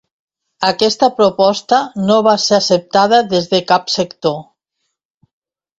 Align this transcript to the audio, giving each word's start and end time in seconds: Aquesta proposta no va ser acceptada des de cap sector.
Aquesta 0.69 1.09
proposta 1.19 1.81
no 2.09 2.17
va 2.29 2.33
ser 2.47 2.59
acceptada 2.59 3.21
des 3.35 3.53
de 3.53 3.65
cap 3.75 3.95
sector. 3.99 4.43